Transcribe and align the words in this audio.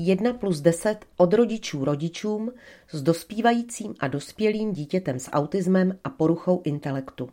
1 0.00 0.32
plus 0.32 0.60
10 0.60 1.04
od 1.16 1.34
rodičů 1.34 1.84
rodičům 1.84 2.52
s 2.90 3.02
dospívajícím 3.02 3.94
a 4.00 4.08
dospělým 4.08 4.72
dítětem 4.72 5.18
s 5.18 5.30
autismem 5.30 5.98
a 6.04 6.10
poruchou 6.10 6.62
intelektu. 6.64 7.28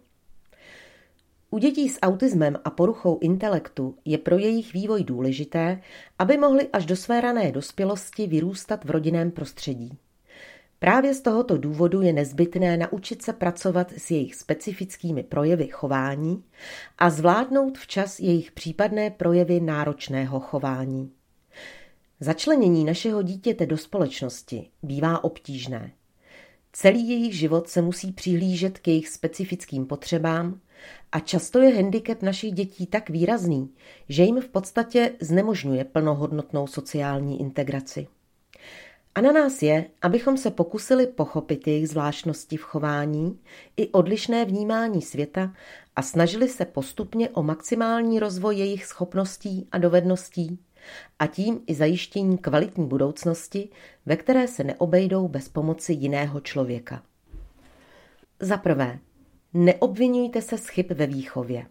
U 1.50 1.58
dětí 1.58 1.90
s 1.90 2.00
autismem 2.01 2.58
a 2.64 2.70
poruchou 2.70 3.20
intelektu 3.22 3.96
je 4.06 4.17
pro 4.17 4.38
jejich 4.38 4.74
vývoj 4.74 5.04
důležité, 5.04 5.82
aby 6.20 6.38
mohli 6.38 6.67
až 6.74 6.86
do 6.86 6.96
své 6.96 7.22
rané 7.22 7.51
dospělosti 7.51 8.28
vyrůstat 8.28 8.86
v 8.86 8.89
rodinném 8.89 9.32
prostředí. 9.32 9.97
Právě 10.79 11.13
z 11.13 11.21
tohoto 11.21 11.57
důvodu 11.57 12.02
je 12.02 12.13
nezbytné 12.13 12.77
naučit 12.77 13.21
se 13.21 13.34
pracovat 13.34 13.91
s 13.97 14.11
jejich 14.11 14.36
specifickými 14.36 15.23
projevy 15.23 15.68
chování 15.68 16.43
a 16.97 17.09
zvládnout 17.09 17.77
včas 17.77 18.20
jejich 18.20 18.52
případné 18.52 19.09
projevy 19.09 19.59
náročného 19.59 20.39
chování. 20.39 21.11
Začlenění 22.26 22.86
našeho 22.86 23.21
dítěte 23.21 23.66
do 23.66 23.78
společnosti 23.78 24.70
bývá 24.84 25.24
obtížné. 25.24 25.92
Celý 26.74 27.10
jejich 27.10 27.38
život 27.38 27.70
se 27.70 27.82
musí 27.82 28.11
přihlížet 28.11 28.79
k 28.79 28.88
jejich 28.88 29.10
specifickým 29.10 29.86
potřebám 29.86 30.60
a 31.11 31.20
často 31.20 31.60
je 31.60 31.75
handicap 31.75 32.21
našich 32.21 32.51
dětí 32.51 32.88
tak 32.88 33.09
výrazný, 33.09 33.70
že 34.09 34.23
jim 34.23 34.41
v 34.41 34.48
podstatě 34.48 35.11
znemožňuje 35.21 35.84
plnohodnotnou 35.84 36.67
sociální 36.67 37.39
integraci. 37.39 38.07
A 39.15 39.21
na 39.21 39.31
nás 39.31 39.62
je, 39.62 39.85
abychom 40.01 40.37
se 40.37 40.51
pokusili 40.51 41.07
pochopit 41.07 41.67
jejich 41.67 41.89
zvláštnosti 41.89 42.57
v 42.57 42.63
chování 42.63 43.39
i 43.77 43.87
odlišné 43.87 44.45
vnímání 44.45 45.01
světa 45.01 45.53
a 45.95 46.01
snažili 46.01 46.49
se 46.49 46.65
postupně 46.65 47.29
o 47.29 47.43
maximální 47.43 48.20
rozvoj 48.20 48.57
jejich 48.57 48.85
schopností 48.85 49.67
a 49.71 49.77
dovedností 49.77 50.59
a 51.20 51.27
tím 51.27 51.62
i 51.67 51.75
zajištění 51.75 52.38
kvalitní 52.38 52.88
budoucnosti, 52.88 53.70
ve 54.05 54.16
které 54.16 54.48
se 54.48 54.63
neobejdou 54.63 55.27
bez 55.27 55.49
pomoci 55.49 55.93
jiného 55.93 56.40
člověka. 56.40 57.04
Za 58.40 58.57
prvé, 58.57 58.99
neobvinujte 59.54 60.41
se 60.41 60.57
z 60.57 60.68
chyb 60.68 60.85
ve 60.90 61.07
výchově. 61.07 61.65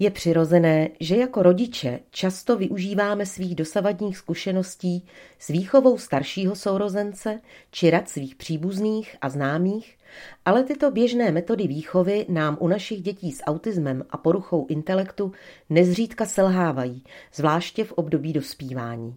Je 0.00 0.10
přirozené, 0.10 0.88
že 1.00 1.16
jako 1.16 1.42
rodiče 1.42 2.00
často 2.10 2.56
využíváme 2.56 3.26
svých 3.26 3.54
dosavadních 3.54 4.18
zkušeností 4.18 5.06
s 5.38 5.48
výchovou 5.48 5.98
staršího 5.98 6.56
sourozence 6.56 7.40
či 7.70 7.90
rad 7.90 8.08
svých 8.08 8.34
příbuzných 8.34 9.16
a 9.20 9.28
známých, 9.28 9.98
ale 10.44 10.64
tyto 10.64 10.90
běžné 10.90 11.32
metody 11.32 11.66
výchovy 11.66 12.26
nám 12.28 12.56
u 12.60 12.68
našich 12.68 13.02
dětí 13.02 13.32
s 13.32 13.42
autismem 13.44 14.04
a 14.10 14.16
poruchou 14.16 14.66
intelektu 14.66 15.32
nezřídka 15.70 16.26
selhávají, 16.26 17.04
zvláště 17.34 17.84
v 17.84 17.92
období 17.92 18.32
dospívání. 18.32 19.16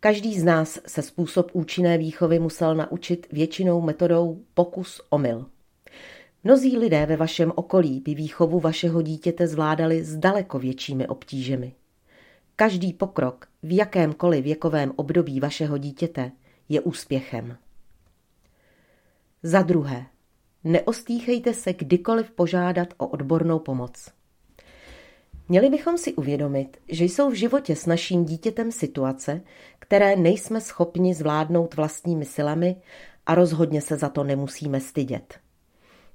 Každý 0.00 0.40
z 0.40 0.44
nás 0.44 0.80
se 0.86 1.02
způsob 1.02 1.50
účinné 1.52 1.98
výchovy 1.98 2.38
musel 2.38 2.74
naučit 2.74 3.26
většinou 3.32 3.80
metodou 3.80 4.38
pokus-omyl. 4.54 5.46
Mnozí 6.46 6.78
lidé 6.78 7.06
ve 7.06 7.16
vašem 7.16 7.52
okolí 7.54 8.00
by 8.00 8.14
výchovu 8.14 8.60
vašeho 8.60 9.02
dítěte 9.02 9.46
zvládali 9.46 10.04
s 10.04 10.16
daleko 10.16 10.58
většími 10.58 11.08
obtížemi. 11.08 11.74
Každý 12.56 12.92
pokrok 12.92 13.48
v 13.62 13.76
jakémkoliv 13.76 14.44
věkovém 14.44 14.92
období 14.96 15.40
vašeho 15.40 15.78
dítěte 15.78 16.32
je 16.68 16.80
úspěchem. 16.80 17.56
Za 19.42 19.62
druhé, 19.62 20.06
neostýchejte 20.64 21.54
se 21.54 21.72
kdykoliv 21.72 22.30
požádat 22.30 22.88
o 22.96 23.06
odbornou 23.06 23.58
pomoc. 23.58 24.08
Měli 25.48 25.70
bychom 25.70 25.98
si 25.98 26.14
uvědomit, 26.14 26.76
že 26.88 27.04
jsou 27.04 27.30
v 27.30 27.34
životě 27.34 27.76
s 27.76 27.86
naším 27.86 28.24
dítětem 28.24 28.72
situace, 28.72 29.40
které 29.78 30.16
nejsme 30.16 30.60
schopni 30.60 31.14
zvládnout 31.14 31.74
vlastními 31.74 32.24
silami 32.24 32.76
a 33.26 33.34
rozhodně 33.34 33.80
se 33.80 33.96
za 33.96 34.08
to 34.08 34.24
nemusíme 34.24 34.80
stydět. 34.80 35.43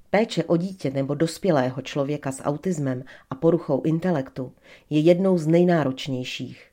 Péče 0.09 0.43
o 0.43 0.57
dítě 0.57 0.91
nebo 0.91 1.15
dospělého 1.15 1.81
člověka 1.81 2.31
s 2.31 2.43
autismem 2.43 3.03
a 3.29 3.35
poruchou 3.35 3.81
intelektu 3.81 4.53
je 4.89 4.99
jednou 4.99 5.37
z 5.37 5.47
nejnáročnějších 5.47 6.69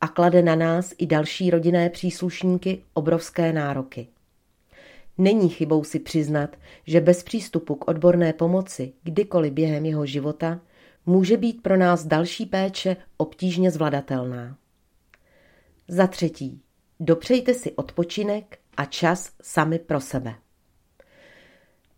a 0.00 0.08
klade 0.08 0.42
na 0.42 0.54
nás 0.54 0.94
i 0.98 1.06
další 1.06 1.50
rodinné 1.50 1.90
příslušníky 1.90 2.82
obrovské 2.94 3.52
nároky. 3.52 4.08
Není 5.18 5.48
chybou 5.48 5.84
si 5.84 5.98
přiznat, 5.98 6.56
že 6.86 7.00
bez 7.00 7.22
přístupu 7.22 7.74
k 7.74 7.88
odborné 7.88 8.32
pomoci 8.32 8.92
kdykoliv 9.02 9.52
během 9.52 9.86
jeho 9.86 10.06
života 10.06 10.60
může 11.06 11.36
být 11.36 11.62
pro 11.62 11.76
nás 11.76 12.06
další 12.06 12.46
péče 12.46 12.96
obtížně 13.16 13.70
zvladatelná. 13.70 14.56
Za 15.88 16.06
třetí, 16.06 16.62
dopřejte 17.00 17.54
si 17.54 17.72
odpočinek 17.72 18.58
a 18.76 18.84
čas 18.84 19.32
sami 19.42 19.78
pro 19.78 20.00
sebe. 20.00 20.34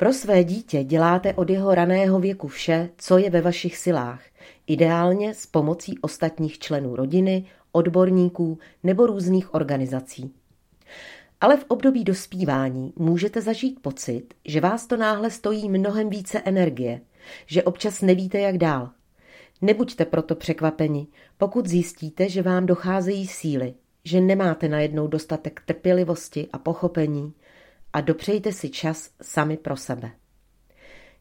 Pro 0.03 0.13
své 0.13 0.45
dítě 0.45 0.85
děláte 0.85 1.35
od 1.35 1.51
jeho 1.51 1.75
raného 1.75 2.21
věku 2.21 2.49
vše, 2.49 2.91
co 2.99 3.19
je 3.19 3.31
ve 3.31 3.41
vašich 3.41 3.77
silách, 3.77 4.23
ideálně 4.67 5.35
s 5.35 5.47
pomocí 5.47 5.99
ostatních 5.99 6.59
členů 6.59 6.97
rodiny, 6.97 7.45
odborníků 7.73 8.59
nebo 8.83 9.07
různých 9.07 9.55
organizací. 9.55 10.35
Ale 11.41 11.57
v 11.57 11.65
období 11.69 12.05
dospívání 12.05 12.93
můžete 12.97 13.41
zažít 13.41 13.81
pocit, 13.83 14.35
že 14.45 14.61
vás 14.61 14.87
to 14.87 14.97
náhle 14.97 15.31
stojí 15.31 15.69
mnohem 15.69 16.11
více 16.11 16.41
energie, 16.45 17.01
že 17.47 17.63
občas 17.63 18.03
nevíte, 18.03 18.41
jak 18.41 18.59
dál. 18.59 18.91
Nebuďte 19.61 20.05
proto 20.05 20.35
překvapeni, 20.35 21.07
pokud 21.39 21.67
zjistíte, 21.67 22.29
že 22.29 22.43
vám 22.43 22.67
docházejí 22.67 23.27
síly, 23.27 23.75
že 24.05 24.21
nemáte 24.21 24.69
najednou 24.69 25.07
dostatek 25.07 25.63
trpělivosti 25.67 26.49
a 26.53 26.59
pochopení, 26.59 27.33
a 27.93 28.01
dopřejte 28.01 28.53
si 28.53 28.69
čas 28.69 29.11
sami 29.23 29.57
pro 29.57 29.77
sebe. 29.77 30.11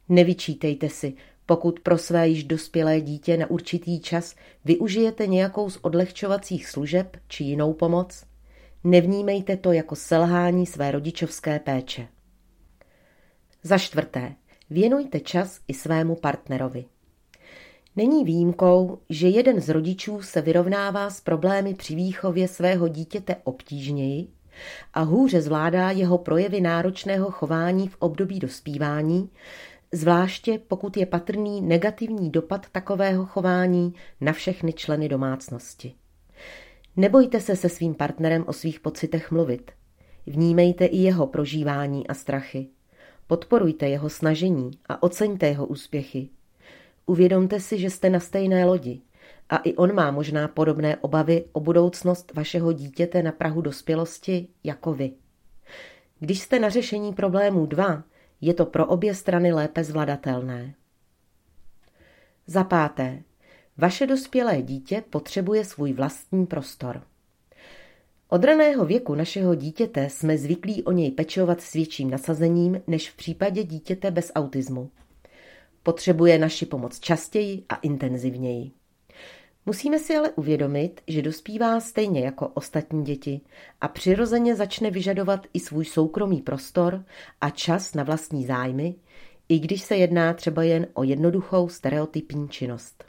Nevyčítejte 0.10 0.90
si, 0.90 1.14
pokud 1.46 1.80
pro 1.80 1.98
své 1.98 2.28
již 2.28 2.44
dospělé 2.44 3.02
dítě 3.02 3.38
na 3.38 3.50
určitý 3.50 4.00
čas 4.00 4.36
využijete 4.66 5.28
nějakou 5.28 5.70
z 5.70 5.78
odlehčovacích 5.82 6.68
služeb 6.68 7.18
či 7.28 7.44
jinou 7.44 7.74
pomoc, 7.74 8.24
nevnímejte 8.84 9.58
to 9.58 9.72
jako 9.72 9.96
selhání 9.96 10.66
své 10.66 10.92
rodičovské 10.92 11.60
péče. 11.60 12.08
Za 13.64 13.78
čtvrté, 13.78 14.36
věnujte 14.70 15.20
čas 15.20 15.60
i 15.68 15.74
svému 15.74 16.16
partnerovi. 16.16 16.86
Není 17.96 18.26
výjimkou, 18.26 19.00
že 19.10 19.28
jeden 19.28 19.62
z 19.62 19.70
rodičů 19.70 20.22
se 20.22 20.42
vyrovnává 20.42 21.10
s 21.10 21.22
problémy 21.22 21.74
při 21.74 21.96
výchově 21.96 22.48
svého 22.48 22.88
dítěte 22.88 23.36
obtížněji 23.44 24.28
a 24.94 25.02
hůře 25.02 25.42
zvládá 25.42 25.92
jeho 25.92 26.18
projevy 26.18 26.62
náročného 26.62 27.32
chování 27.32 27.88
v 27.88 27.96
období 28.00 28.40
dospívání, 28.40 29.30
zvláště 29.92 30.60
pokud 30.68 30.98
je 30.98 31.06
patrný 31.06 31.62
negativní 31.62 32.30
dopad 32.30 32.66
takového 32.72 33.26
chování 33.26 33.94
na 34.22 34.34
všechny 34.34 34.74
členy 34.74 35.10
domácnosti. 35.10 35.94
Nebojte 36.98 37.40
se 37.40 37.56
se 37.56 37.70
svým 37.70 37.94
partnerem 37.96 38.44
o 38.48 38.54
svých 38.54 38.80
pocitech 38.80 39.32
mluvit. 39.32 39.72
Vnímejte 40.26 40.86
i 40.86 40.98
jeho 40.98 41.28
prožívání 41.28 42.08
a 42.08 42.14
strachy. 42.14 42.68
Podporujte 43.28 43.90
jeho 43.90 44.10
snažení 44.10 44.72
a 44.90 45.04
oceňte 45.04 45.48
jeho 45.48 45.66
úspěchy. 45.66 46.30
Uvědomte 47.06 47.60
si, 47.60 47.80
že 47.80 47.90
jste 47.90 48.10
na 48.10 48.20
stejné 48.20 48.66
lodi 48.66 49.02
a 49.52 49.58
i 49.58 49.76
on 49.76 49.96
má 49.96 50.12
možná 50.12 50.48
podobné 50.48 50.98
obavy 50.98 51.46
o 51.52 51.60
budoucnost 51.60 52.32
vašeho 52.36 52.74
dítěte 52.74 53.24
na 53.24 53.32
Prahu 53.32 53.62
dospělosti 53.62 54.48
jako 54.64 54.94
vy. 54.94 55.12
Když 56.20 56.40
jste 56.42 56.60
na 56.60 56.70
řešení 56.70 57.14
problémů 57.14 57.66
dva, 57.66 58.04
je 58.42 58.54
to 58.54 58.66
pro 58.66 58.86
obě 58.86 59.16
strany 59.16 59.54
lépe 59.54 59.84
zvladatelné. 59.84 60.74
Za 62.48 62.64
páté, 62.64 63.24
vaše 63.78 64.08
dospělé 64.08 64.62
dítě 64.62 65.04
potřebuje 65.10 65.66
svůj 65.66 65.94
vlastní 65.94 66.46
prostor. 66.46 67.02
Od 68.30 68.44
raného 68.44 68.86
věku 68.86 69.16
našeho 69.16 69.56
dítěte 69.56 70.10
jsme 70.10 70.38
zvyklí 70.38 70.84
o 70.84 70.92
něj 70.92 71.12
pečovat 71.12 71.62
s 71.62 71.74
větším 71.74 72.10
nasazením 72.10 72.82
než 72.88 73.10
v 73.10 73.16
případě 73.16 73.64
dítěte 73.64 74.12
bez 74.12 74.32
autismu. 74.36 74.90
Potřebuje 75.84 76.38
naši 76.40 76.66
pomoc 76.66 77.00
častěji 77.00 77.64
a 77.70 77.76
intenzivněji. 77.76 78.81
Musíme 79.66 80.00
si 80.00 80.16
ale 80.16 80.30
uvědomit, 80.30 81.02
že 81.08 81.22
dospívá 81.22 81.80
stejně 81.80 82.22
jako 82.22 82.48
ostatní 82.48 83.04
děti 83.04 83.42
a 83.82 83.88
přirozeně 83.88 84.56
začne 84.56 84.92
vyžadovat 84.92 85.48
i 85.54 85.60
svůj 85.60 85.86
soukromý 85.86 86.42
prostor 86.42 87.06
a 87.42 87.50
čas 87.50 87.94
na 87.94 88.04
vlastní 88.04 88.46
zájmy, 88.46 88.96
i 89.50 89.60
když 89.60 89.82
se 89.82 89.96
jedná 89.96 90.34
třeba 90.34 90.64
jen 90.64 90.88
o 90.94 91.04
jednoduchou 91.04 91.70
stereotypní 91.70 92.50
činnost. 92.50 93.04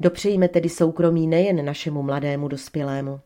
Dopřejme 0.00 0.48
tedy 0.48 0.68
soukromí 0.68 1.26
nejen 1.26 1.64
našemu 1.64 2.02
mladému 2.02 2.48
dospělému, 2.48 3.20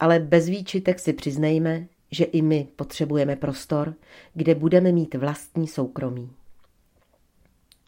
ale 0.00 0.18
bez 0.18 0.48
výčitek 0.48 0.98
si 0.98 1.12
přiznejme, 1.12 1.86
že 2.10 2.24
i 2.24 2.42
my 2.42 2.68
potřebujeme 2.76 3.36
prostor, 3.36 3.94
kde 4.34 4.54
budeme 4.54 4.92
mít 4.92 5.14
vlastní 5.14 5.68
soukromí. 5.68 6.30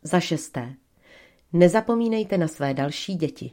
Za 0.03 0.21
šesté. 0.21 0.75
Nezapomínejte 1.53 2.39
na 2.39 2.49
své 2.49 2.75
další 2.75 3.15
děti. 3.15 3.51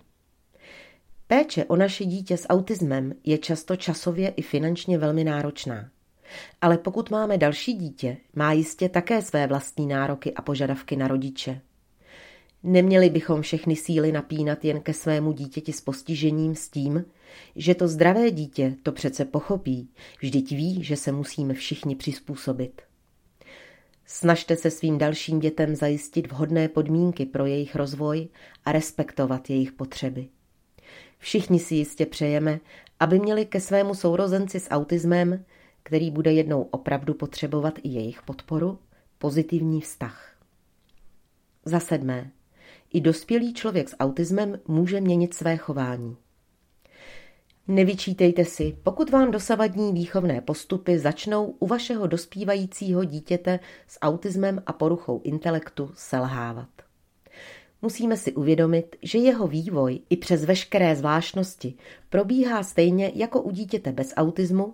Péče 1.27 1.65
o 1.65 1.75
naše 1.75 2.05
dítě 2.05 2.37
s 2.37 2.47
autismem 2.49 3.13
je 3.23 3.37
často 3.37 3.75
časově 3.75 4.29
i 4.29 4.41
finančně 4.41 4.97
velmi 4.97 5.23
náročná. 5.23 5.89
Ale 6.61 6.77
pokud 6.77 7.09
máme 7.09 7.37
další 7.37 7.73
dítě, 7.73 8.17
má 8.35 8.53
jistě 8.53 8.89
také 8.89 9.21
své 9.21 9.47
vlastní 9.47 9.87
nároky 9.87 10.33
a 10.33 10.41
požadavky 10.41 10.95
na 10.95 11.07
rodiče. 11.07 11.61
Neměli 12.63 13.09
bychom 13.09 13.41
všechny 13.41 13.75
síly 13.75 14.11
napínat 14.11 14.65
jen 14.65 14.81
ke 14.81 14.93
svému 14.93 15.31
dítěti 15.31 15.73
s 15.73 15.81
postižením 15.81 16.55
s 16.55 16.69
tím, 16.69 17.05
že 17.55 17.75
to 17.75 17.87
zdravé 17.87 18.31
dítě 18.31 18.75
to 18.83 18.91
přece 18.91 19.25
pochopí, 19.25 19.89
vždyť 20.19 20.51
ví, 20.51 20.83
že 20.83 20.95
se 20.95 21.11
musíme 21.11 21.53
všichni 21.53 21.95
přizpůsobit. 21.95 22.88
Snažte 24.11 24.55
se 24.55 24.71
svým 24.71 24.97
dalším 24.97 25.39
dětem 25.39 25.75
zajistit 25.75 26.31
vhodné 26.31 26.67
podmínky 26.67 27.25
pro 27.25 27.45
jejich 27.45 27.75
rozvoj 27.75 28.27
a 28.65 28.71
respektovat 28.71 29.49
jejich 29.49 29.71
potřeby. 29.71 30.27
Všichni 31.17 31.59
si 31.59 31.75
jistě 31.75 32.05
přejeme, 32.05 32.59
aby 32.99 33.19
měli 33.19 33.45
ke 33.45 33.61
svému 33.61 33.93
sourozenci 33.95 34.59
s 34.59 34.69
autismem, 34.69 35.45
který 35.83 36.11
bude 36.11 36.33
jednou 36.33 36.61
opravdu 36.61 37.13
potřebovat 37.13 37.79
i 37.83 37.89
jejich 37.89 38.21
podporu, 38.21 38.79
pozitivní 39.17 39.81
vztah. 39.81 40.35
Za 41.65 41.79
sedmé. 41.79 42.31
I 42.93 43.01
dospělý 43.01 43.53
člověk 43.53 43.89
s 43.89 43.95
autismem 43.99 44.59
může 44.67 45.01
měnit 45.01 45.33
své 45.33 45.57
chování. 45.57 46.17
Nevyčítejte 47.71 48.45
si, 48.45 48.77
pokud 48.83 49.09
vám 49.09 49.31
dosavadní 49.31 49.93
výchovné 49.93 50.41
postupy 50.41 50.99
začnou 50.99 51.45
u 51.45 51.67
vašeho 51.67 52.07
dospívajícího 52.07 53.03
dítěte 53.03 53.59
s 53.87 53.97
autismem 54.01 54.63
a 54.65 54.73
poruchou 54.73 55.21
intelektu 55.23 55.91
selhávat. 55.93 56.69
Musíme 57.81 58.17
si 58.17 58.33
uvědomit, 58.33 58.95
že 59.01 59.17
jeho 59.17 59.47
vývoj 59.47 59.99
i 60.09 60.17
přes 60.17 60.45
veškeré 60.45 60.95
zvláštnosti 60.95 61.73
probíhá 62.09 62.63
stejně 62.63 63.11
jako 63.15 63.41
u 63.41 63.51
dítěte 63.51 63.91
bez 63.91 64.13
autismu, 64.15 64.73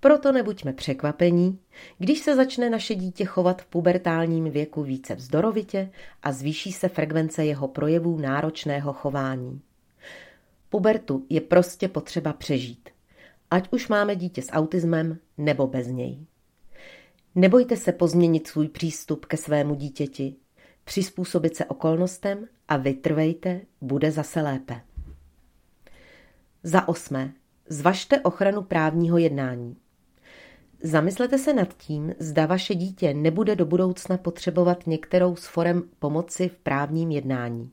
proto 0.00 0.32
nebuďme 0.32 0.72
překvapení, 0.72 1.58
když 1.98 2.20
se 2.20 2.36
začne 2.36 2.70
naše 2.70 2.94
dítě 2.94 3.24
chovat 3.24 3.62
v 3.62 3.66
pubertálním 3.66 4.50
věku 4.50 4.82
více 4.82 5.14
vzdorovitě 5.14 5.90
a 6.22 6.32
zvýší 6.32 6.72
se 6.72 6.88
frekvence 6.88 7.44
jeho 7.44 7.68
projevů 7.68 8.18
náročného 8.18 8.92
chování. 8.92 9.60
Pubertu 10.74 11.26
je 11.28 11.40
prostě 11.40 11.88
potřeba 11.88 12.32
přežít, 12.32 12.88
ať 13.50 13.68
už 13.72 13.88
máme 13.88 14.16
dítě 14.16 14.42
s 14.42 14.52
autismem 14.52 15.18
nebo 15.38 15.66
bez 15.66 15.86
něj. 15.86 16.26
Nebojte 17.34 17.76
se 17.76 17.92
pozměnit 17.92 18.46
svůj 18.46 18.68
přístup 18.68 19.26
ke 19.26 19.36
svému 19.36 19.74
dítěti, 19.74 20.36
přizpůsobit 20.84 21.56
se 21.56 21.64
okolnostem 21.64 22.46
a 22.68 22.76
vytrvejte, 22.76 23.60
bude 23.80 24.10
zase 24.10 24.42
lépe. 24.42 24.80
Za 26.62 26.88
osmé. 26.88 27.32
Zvažte 27.68 28.20
ochranu 28.20 28.62
právního 28.62 29.18
jednání. 29.18 29.76
Zamyslete 30.82 31.38
se 31.38 31.52
nad 31.52 31.76
tím, 31.76 32.14
zda 32.18 32.46
vaše 32.46 32.74
dítě 32.74 33.14
nebude 33.14 33.56
do 33.56 33.66
budoucna 33.66 34.16
potřebovat 34.16 34.86
některou 34.86 35.36
z 35.36 35.46
forem 35.46 35.82
pomoci 35.98 36.48
v 36.48 36.58
právním 36.58 37.10
jednání. 37.10 37.70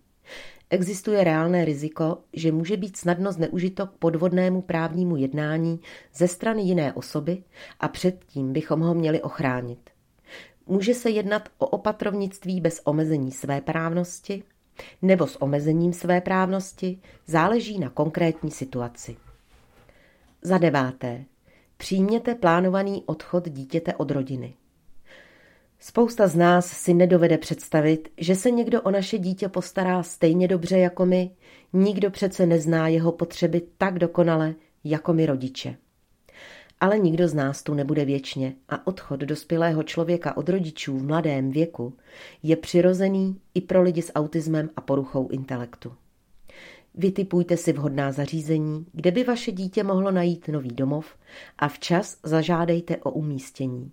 Existuje 0.73 1.23
reálné 1.23 1.65
riziko, 1.65 2.17
že 2.33 2.51
může 2.51 2.77
být 2.77 2.97
snadno 2.97 3.31
zneužito 3.31 3.87
k 3.87 3.91
podvodnému 3.91 4.61
právnímu 4.61 5.15
jednání 5.15 5.79
ze 6.15 6.27
strany 6.27 6.61
jiné 6.61 6.93
osoby 6.93 7.43
a 7.79 7.87
předtím 7.87 8.53
bychom 8.53 8.79
ho 8.79 8.93
měli 8.93 9.21
ochránit. 9.21 9.89
Může 10.67 10.93
se 10.93 11.09
jednat 11.09 11.49
o 11.57 11.67
opatrovnictví 11.67 12.61
bez 12.61 12.81
omezení 12.83 13.31
své 13.31 13.61
právnosti 13.61 14.43
nebo 15.01 15.27
s 15.27 15.41
omezením 15.41 15.93
své 15.93 16.21
právnosti, 16.21 16.99
záleží 17.27 17.79
na 17.79 17.89
konkrétní 17.89 18.51
situaci. 18.51 19.17
Za 20.41 20.57
deváté. 20.57 21.25
Přijměte 21.77 22.35
plánovaný 22.35 23.03
odchod 23.05 23.49
dítěte 23.49 23.95
od 23.95 24.11
rodiny. 24.11 24.53
Spousta 25.83 26.27
z 26.27 26.35
nás 26.35 26.65
si 26.65 26.93
nedovede 26.93 27.37
představit, 27.37 28.09
že 28.17 28.35
se 28.35 28.51
někdo 28.51 28.81
o 28.81 28.91
naše 28.91 29.17
dítě 29.17 29.49
postará 29.49 30.03
stejně 30.03 30.47
dobře 30.47 30.77
jako 30.77 31.05
my, 31.05 31.31
nikdo 31.73 32.11
přece 32.11 32.45
nezná 32.45 32.87
jeho 32.87 33.11
potřeby 33.11 33.61
tak 33.77 33.99
dokonale 33.99 34.55
jako 34.83 35.13
my 35.13 35.25
rodiče. 35.25 35.75
Ale 36.79 36.99
nikdo 36.99 37.27
z 37.27 37.33
nás 37.33 37.63
tu 37.63 37.73
nebude 37.73 38.05
věčně 38.05 38.55
a 38.69 38.87
odchod 38.87 39.19
dospělého 39.19 39.83
člověka 39.83 40.37
od 40.37 40.49
rodičů 40.49 40.97
v 40.97 41.03
mladém 41.03 41.51
věku 41.51 41.93
je 42.43 42.55
přirozený 42.55 43.41
i 43.53 43.61
pro 43.61 43.81
lidi 43.81 44.01
s 44.01 44.13
autismem 44.13 44.69
a 44.75 44.81
poruchou 44.81 45.27
intelektu. 45.27 45.93
Vytipujte 46.95 47.57
si 47.57 47.73
vhodná 47.73 48.11
zařízení, 48.11 48.85
kde 48.91 49.11
by 49.11 49.23
vaše 49.23 49.51
dítě 49.51 49.83
mohlo 49.83 50.11
najít 50.11 50.47
nový 50.47 50.69
domov 50.69 51.15
a 51.59 51.67
včas 51.67 52.17
zažádejte 52.23 52.97
o 52.97 53.11
umístění. 53.11 53.91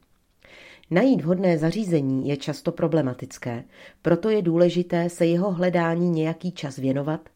Najít 0.90 1.20
vhodné 1.20 1.58
zařízení 1.58 2.29
je 2.29 2.37
často 2.37 2.73
problematické, 2.73 3.64
proto 4.02 4.31
je 4.31 4.43
důležité 4.43 5.11
se 5.11 5.26
jeho 5.26 5.52
hledání 5.52 6.11
nějaký 6.11 6.52
čas 6.52 6.76
věnovat 6.76 7.29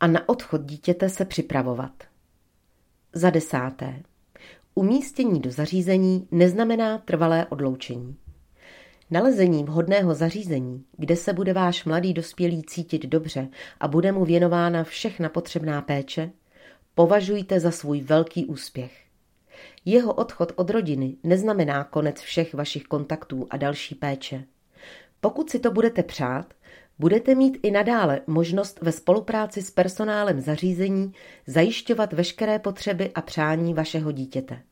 a 0.00 0.06
na 0.06 0.28
odchod 0.28 0.64
dítěte 0.64 1.08
se 1.08 1.24
připravovat. 1.24 1.92
Za 3.12 3.30
desáté. 3.30 4.02
Umístění 4.74 5.40
do 5.40 5.50
zařízení 5.50 6.28
neznamená 6.30 6.98
trvalé 6.98 7.46
odloučení. 7.46 8.16
Nalezení 9.10 9.64
vhodného 9.64 10.14
zařízení, 10.14 10.84
kde 10.96 11.16
se 11.16 11.32
bude 11.32 11.52
váš 11.52 11.84
mladý 11.84 12.12
dospělý 12.12 12.62
cítit 12.62 13.06
dobře 13.06 13.48
a 13.80 13.88
bude 13.88 14.12
mu 14.12 14.24
věnována 14.24 14.84
všechna 14.84 15.28
potřebná 15.28 15.82
péče, 15.82 16.30
považujte 16.94 17.60
za 17.60 17.70
svůj 17.70 18.00
velký 18.00 18.46
úspěch. 18.46 19.11
Jeho 19.84 20.14
odchod 20.14 20.52
od 20.56 20.70
rodiny 20.70 21.16
neznamená 21.22 21.84
konec 21.84 22.20
všech 22.20 22.54
vašich 22.54 22.82
kontaktů 22.82 23.46
a 23.50 23.56
další 23.56 23.94
péče. 23.94 24.44
Pokud 25.20 25.50
si 25.50 25.58
to 25.58 25.70
budete 25.70 26.02
přát, 26.02 26.54
budete 26.98 27.34
mít 27.34 27.58
i 27.62 27.70
nadále 27.70 28.20
možnost 28.26 28.78
ve 28.82 28.92
spolupráci 28.92 29.62
s 29.62 29.70
personálem 29.70 30.40
zařízení 30.40 31.12
zajišťovat 31.46 32.12
veškeré 32.12 32.58
potřeby 32.58 33.10
a 33.14 33.22
přání 33.22 33.74
vašeho 33.74 34.12
dítěte. 34.12 34.62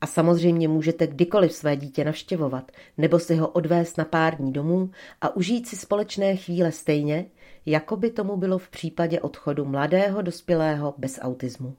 A 0.00 0.06
samozřejmě 0.06 0.68
můžete 0.68 1.06
kdykoliv 1.06 1.52
své 1.52 1.76
dítě 1.76 2.04
navštěvovat 2.04 2.72
nebo 2.98 3.18
si 3.18 3.36
ho 3.36 3.48
odvést 3.48 3.98
na 3.98 4.04
pár 4.04 4.36
dní 4.36 4.52
domů 4.52 4.90
a 5.20 5.36
užít 5.36 5.68
si 5.68 5.76
společné 5.76 6.36
chvíle 6.36 6.72
stejně, 6.72 7.26
jako 7.66 7.96
by 7.96 8.10
tomu 8.10 8.36
bylo 8.36 8.58
v 8.58 8.68
případě 8.68 9.20
odchodu 9.20 9.64
mladého 9.64 10.22
dospělého 10.22 10.94
bez 10.98 11.18
autismu. 11.22 11.76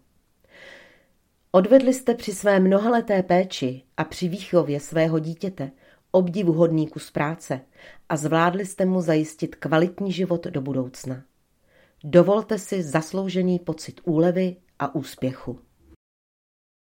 Odvedli 1.56 1.94
jste 1.94 2.16
při 2.16 2.31
své 2.31 2.60
mnohaleté 2.60 3.24
péči 3.24 3.84
a 3.98 4.03
při 4.03 4.27
výchově 4.27 4.79
svého 4.79 5.20
dítěte 5.20 5.72
obdivuhodný 6.12 6.88
kus 6.88 7.12
práce 7.12 7.62
a 8.10 8.18
zvládli 8.18 8.65
jste 8.65 8.86
mu 8.86 9.01
zajistit 9.01 9.56
kvalitní 9.56 10.12
život 10.12 10.48
do 10.48 10.62
budoucna. 10.62 11.24
Dovolte 12.03 12.60
si 12.60 12.84
zasloužený 12.84 13.60
pocit 13.60 14.01
úlevy 14.03 14.56
a 14.79 14.96
úspěchu. 14.96 15.60